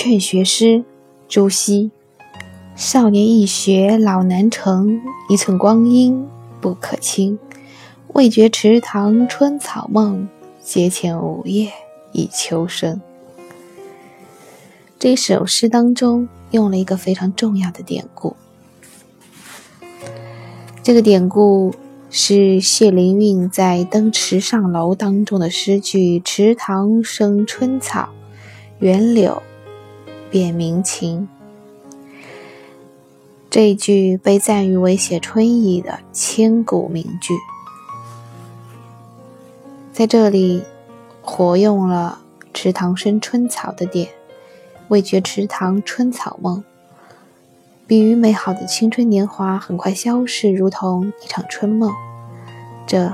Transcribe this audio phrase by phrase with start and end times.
[0.00, 0.84] 劝学诗，
[1.28, 1.90] 朱熹。
[2.76, 6.24] 少年易学老难成，一寸光阴
[6.60, 7.36] 不可轻。
[8.14, 10.28] 未觉池塘春草梦，
[10.62, 11.72] 阶前梧叶
[12.12, 13.00] 已秋声。
[15.00, 18.36] 这首诗当中用了一个非常重要的典故，
[20.80, 21.74] 这个典故。
[22.08, 28.10] 是谢灵运在《登池上楼》当中的诗句：“池塘生春草，
[28.78, 29.42] 园柳
[30.30, 31.28] 变鸣禽。”
[33.50, 37.34] 这一句被赞誉为写春意的千古名句，
[39.92, 40.62] 在这里
[41.22, 42.20] 活用了
[42.52, 44.10] “池塘生春草”的点，
[44.88, 46.62] 味觉池塘春草梦，
[47.86, 51.90] 比喻美好的青春年华很快消逝，如同一场春梦。
[52.86, 53.12] 这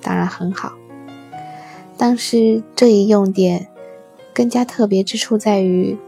[0.00, 0.74] 当然很好，
[1.96, 3.66] 但是这一用点
[4.32, 5.98] 更加特别之处在于，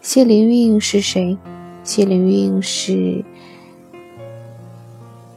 [0.00, 1.36] 谢灵运是谁？
[1.84, 3.24] 谢灵运是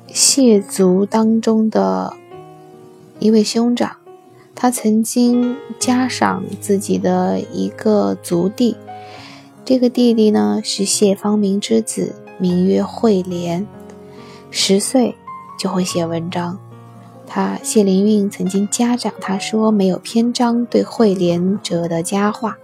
[0.08, 2.14] 谢族当中的
[3.20, 3.98] 一位兄长，
[4.54, 8.78] 他曾经加赏自己的一个族弟，
[9.66, 13.68] 这个弟弟呢是谢方明之子，名曰惠廉，
[14.50, 15.16] 十岁。
[15.60, 16.58] 就会写文章。
[17.28, 22.58] 他谢灵运曾经嘉奖他说：“没有篇章对惠莲折的佳话。”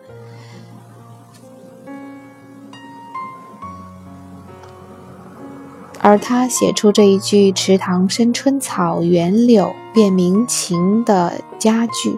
[6.08, 12.17] 而他写出这一句“池塘生春草，园柳变鸣禽”的佳句，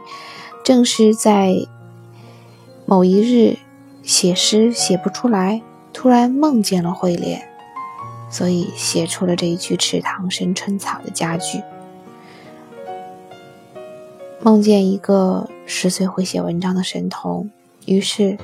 [0.63, 1.55] 正是在
[2.85, 3.57] 某一日
[4.03, 7.41] 写诗写不出来，突然梦见了惠莲。
[8.29, 11.59] 所以写出了这一句“池塘生春草”的佳句。
[14.39, 17.49] 梦见一个十岁会写文章的神童，
[17.87, 18.37] 于是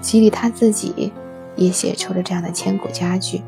[0.00, 1.12] 激励他自己，
[1.56, 3.42] 也写出了这样的千古佳句。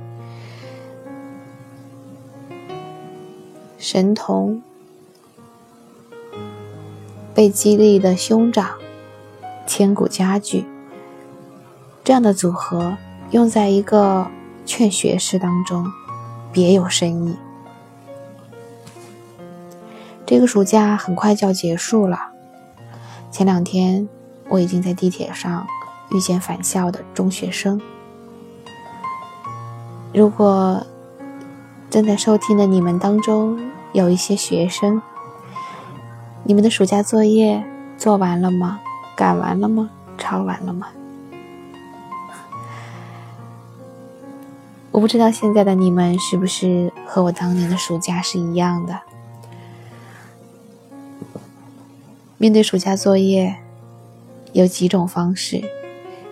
[3.88, 4.60] 神童
[7.32, 8.70] 被激励的兄长，
[9.64, 10.64] 千古佳句，
[12.02, 12.97] 这样的组合
[13.30, 14.26] 用在一个。
[14.64, 15.86] 劝学诗当中，
[16.50, 17.36] 别有深意。
[20.26, 22.32] 这个暑假很快就要结束了。
[23.30, 24.08] 前两天
[24.48, 25.64] 我已经在地铁上
[26.10, 27.80] 遇见返校的中学生。
[30.12, 30.84] 如果
[31.88, 33.56] 正在收听的你们当中
[33.92, 35.00] 有一些学生，
[36.44, 37.64] 你们的暑假作业
[37.97, 38.80] 做完了吗？
[39.16, 39.91] 赶完了吗？
[40.19, 40.88] 抄完了吗？
[44.91, 49.00] 我不知道现在的你们是不是和我当年的暑假是一样的。
[52.38, 53.56] 面对暑假作业，
[54.53, 55.62] 有几种方式：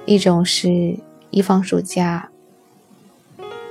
[0.07, 0.99] 一种是
[1.31, 2.29] 一放暑假，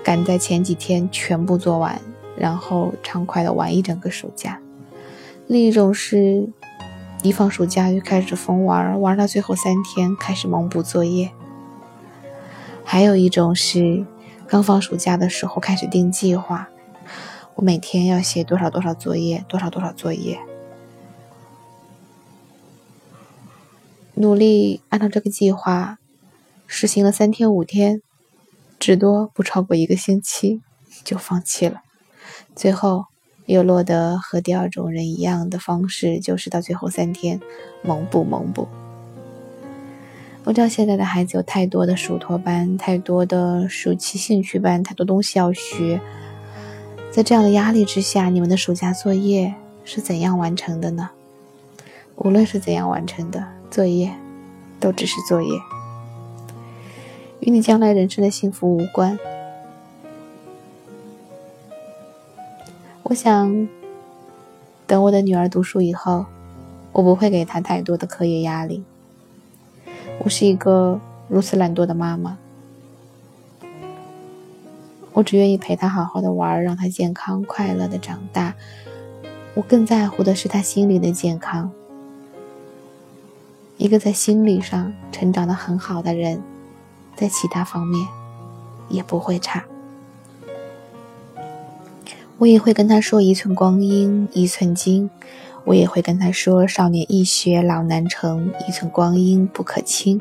[0.03, 2.01] 赶在前几天全部做完，
[2.43, 4.59] 然后畅快的玩一整个暑假；
[5.47, 6.49] 另一种是
[7.21, 11.29] 一放暑假就开始疯玩，玩到最后三天开始猛补作业；
[12.83, 14.05] 还有一种是。
[14.45, 16.69] 刚放暑假的时候开始定计划，
[17.55, 20.37] 我每天要写多少多少作业，多少多少作业，
[24.13, 25.97] 努力按照这个计划
[26.67, 28.03] 实行了三天五天，
[28.77, 30.61] 至多不超过一个星期
[31.03, 31.81] 就放弃了，
[32.55, 33.05] 最后
[33.45, 37.39] 又落得和第二种人一样的方式，就是到最后三天
[37.81, 38.67] 蒙补蒙补。
[40.45, 46.01] 我知道现在的孩子有太多的暑托班，太多的暑期兴趣班，太多东西要学。
[47.11, 49.53] 在这样的压力之下，你们的暑假作业
[49.85, 51.09] 是怎样完成的呢？
[52.15, 54.13] 无论是怎样完成的作业，
[54.79, 55.49] 都只是作业，
[57.39, 59.17] 与你将来人生的幸福无关。
[63.13, 63.69] 我想，
[64.87, 66.25] 等我的女儿读书以后，
[66.91, 68.83] 我不会给她太多的课业压力。
[70.17, 72.39] 我是一个如此懒惰的妈妈，
[75.11, 78.55] 我只愿意陪她好好的玩，让她健康快乐的长大。
[79.53, 81.71] 我更在乎的是她心理的健康。
[83.77, 86.41] 一个在心理上成长的很好的人，
[87.15, 88.07] 在其他方面
[88.89, 89.63] 也不会差。
[92.43, 95.09] 我也会跟他说：“一寸光阴一寸金。”
[95.63, 100.19] 我也会跟他说：“少年易学老难成，一寸光阴不可轻。”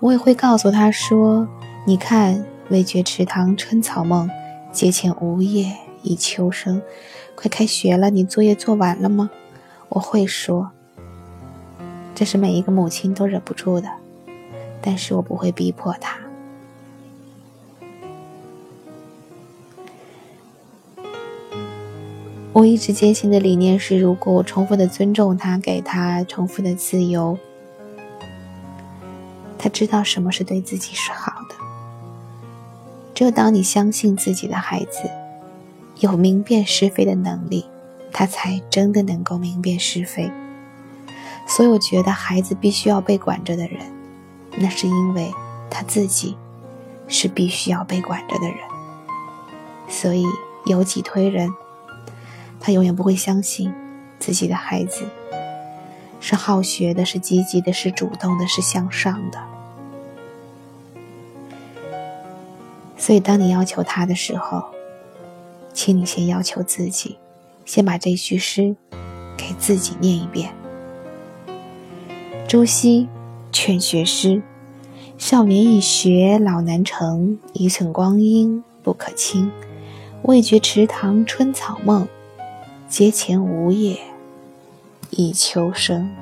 [0.00, 1.46] 我也会告诉他说
[1.84, 4.30] ：“你看，未觉池塘春草梦，
[4.72, 6.80] 阶前梧叶已秋声。
[7.34, 9.30] 快开学了，你作业做完了吗？”
[9.90, 10.70] 我会说，
[12.14, 13.90] 这是每一个母亲都忍不住的，
[14.80, 16.21] 但是我不会逼迫他。
[22.54, 27.38] 我一直坚信的理念是：如果我充分的尊重他，给他充分的自由，
[29.58, 31.54] 他知道什么是对自己是好的。
[33.14, 35.10] 只有当你相信自己的孩子
[36.00, 37.64] 有明辨是非的能力，
[38.12, 40.30] 他才真的能够明辨是非。
[41.48, 43.80] 所有觉得孩子必须要被管着的人，
[44.58, 45.32] 那是因为
[45.70, 46.36] 他自己
[47.08, 48.58] 是必须要被管着的人。
[49.88, 50.26] 所以
[50.66, 51.50] 由己推人。
[52.62, 53.72] 他永远不会相信
[54.20, 55.04] 自己的孩子
[56.20, 59.42] 是好学的，是积极的，是主动的，是向上的。
[62.96, 64.62] 所以，当你要求他的时候，
[65.72, 67.18] 请你先要求自己，
[67.64, 68.76] 先把这句诗
[69.36, 70.54] 给自己念一遍。
[72.46, 73.08] 朱熹
[73.50, 74.40] 劝学诗：
[75.18, 77.40] 少年易学，老难成。
[77.52, 79.50] 一寸光阴不可轻，
[80.22, 82.06] 未觉池塘春草梦。
[82.92, 83.98] 节前无业，
[85.08, 86.14] 以求生。